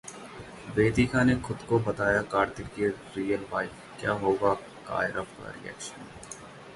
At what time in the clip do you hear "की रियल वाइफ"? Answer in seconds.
2.67-3.71